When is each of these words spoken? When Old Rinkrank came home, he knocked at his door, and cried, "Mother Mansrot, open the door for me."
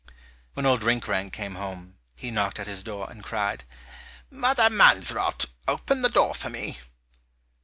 When 0.55 0.65
Old 0.65 0.81
Rinkrank 0.83 1.31
came 1.31 1.53
home, 1.53 1.99
he 2.15 2.31
knocked 2.31 2.59
at 2.59 2.65
his 2.65 2.81
door, 2.81 3.07
and 3.07 3.23
cried, 3.23 3.65
"Mother 4.31 4.67
Mansrot, 4.67 5.45
open 5.67 6.01
the 6.01 6.09
door 6.09 6.33
for 6.33 6.49
me." 6.49 6.79